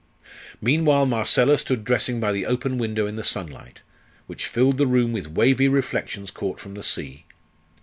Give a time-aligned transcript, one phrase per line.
[0.59, 3.83] Meanwhile Marcella stood dressing by the open window in the sunlight,
[4.25, 7.25] which filled the room with wavy reflections caught from the sea.